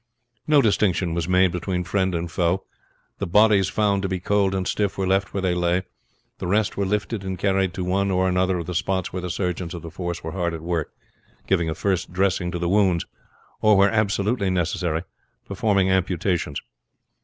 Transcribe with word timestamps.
No 0.47 0.63
distinction 0.63 1.13
was 1.13 1.27
made 1.27 1.51
between 1.51 1.83
friend 1.83 2.15
and 2.15 2.31
foe. 2.31 2.63
The 3.19 3.27
bodies 3.27 3.69
found 3.69 4.01
to 4.01 4.09
be 4.09 4.19
cold 4.19 4.55
and 4.55 4.67
stiff 4.67 4.97
were 4.97 5.05
left 5.05 5.31
where 5.31 5.41
they 5.43 5.53
lay; 5.53 5.83
the 6.39 6.47
rest 6.47 6.75
were 6.75 6.87
lifted 6.87 7.23
and 7.23 7.37
carried 7.37 7.71
to 7.75 7.83
one 7.83 8.09
or 8.09 8.27
other 8.35 8.57
of 8.57 8.65
the 8.65 8.73
spots 8.73 9.13
where 9.13 9.21
the 9.21 9.29
surgeons 9.29 9.75
of 9.75 9.83
the 9.83 9.91
force 9.91 10.23
were 10.23 10.31
hard 10.31 10.55
at 10.55 10.63
work 10.63 10.91
giving 11.45 11.69
a 11.69 11.75
first 11.75 12.11
dressing 12.11 12.49
to 12.49 12.57
the 12.57 12.67
wounds, 12.67 13.05
or, 13.61 13.77
where 13.77 13.91
absolutely 13.91 14.49
necessary, 14.49 15.03
performing 15.45 15.91
amputations. 15.91 16.59